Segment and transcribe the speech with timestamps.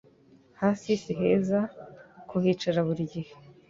[0.61, 1.59] Hasi siheza
[2.29, 3.31] kuhicara buri gihe